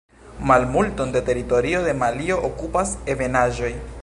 Plimulton 0.43 1.11
de 1.17 1.21
teritorio 1.29 1.83
de 1.89 1.95
Malio 2.01 2.41
okupas 2.51 2.99
ebenaĵoj. 3.17 3.75